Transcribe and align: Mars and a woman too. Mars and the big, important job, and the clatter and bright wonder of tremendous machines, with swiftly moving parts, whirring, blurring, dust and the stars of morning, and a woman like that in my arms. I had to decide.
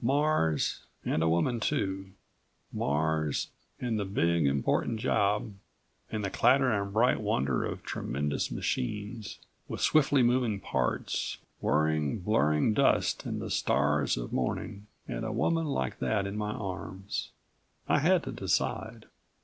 Mars 0.00 0.84
and 1.04 1.20
a 1.20 1.28
woman 1.28 1.58
too. 1.58 2.12
Mars 2.72 3.48
and 3.80 3.98
the 3.98 4.04
big, 4.04 4.46
important 4.46 5.00
job, 5.00 5.52
and 6.12 6.24
the 6.24 6.30
clatter 6.30 6.70
and 6.70 6.92
bright 6.92 7.20
wonder 7.20 7.64
of 7.64 7.82
tremendous 7.82 8.52
machines, 8.52 9.40
with 9.66 9.80
swiftly 9.80 10.22
moving 10.22 10.60
parts, 10.60 11.38
whirring, 11.60 12.20
blurring, 12.20 12.72
dust 12.72 13.26
and 13.26 13.42
the 13.42 13.50
stars 13.50 14.16
of 14.16 14.32
morning, 14.32 14.86
and 15.08 15.24
a 15.24 15.32
woman 15.32 15.66
like 15.66 15.98
that 15.98 16.24
in 16.24 16.36
my 16.38 16.52
arms. 16.52 17.32
I 17.88 17.98
had 17.98 18.22
to 18.22 18.30
decide. 18.30 19.06